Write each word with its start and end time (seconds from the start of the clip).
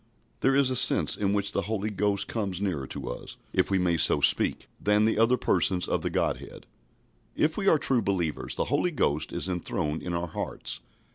There 0.39 0.55
is 0.55 0.71
a 0.71 0.75
sense 0.75 1.15
in 1.15 1.31
which 1.31 1.51
the 1.51 1.61
Holy 1.69 1.91
Ghost 1.91 2.27
comes 2.27 2.59
nearer 2.59 2.87
to 2.87 3.07
us, 3.07 3.37
if 3.53 3.69
we 3.69 3.77
may 3.77 3.97
so 3.97 4.19
speak, 4.19 4.67
than 4.83 5.05
the 5.05 5.19
other 5.19 5.37
Persons 5.37 5.87
of 5.87 6.01
the 6.01 6.09
Godhead. 6.09 6.65
If 7.35 7.55
we 7.55 7.67
are 7.67 7.77
true 7.77 8.01
believers, 8.01 8.55
the 8.55 8.63
Holy 8.73 8.89
Ghost 8.89 9.31
is 9.31 9.47
enthroned 9.47 10.01
in 10.01 10.15
our 10.15 10.29
hearts. 10.29 10.81